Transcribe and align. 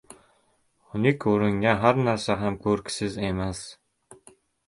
•Xunuk 0.93 1.19
ko‘ringan 1.25 1.83
har 1.83 2.01
harsa 2.07 2.37
ham 2.45 2.57
ko‘rksiz 2.65 3.19
emas. 3.29 3.61